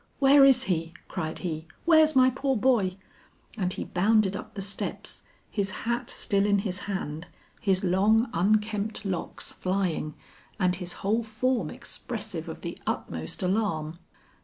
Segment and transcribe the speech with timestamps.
[0.17, 1.67] "Where is he?" cried he.
[1.85, 2.97] "Where's my poor boy?"
[3.55, 7.27] And he bounded up the steps, his hat still in his hand,
[7.59, 10.15] his long unkempt locks flying,
[10.59, 13.99] and his whole form expressive of the utmost alarm.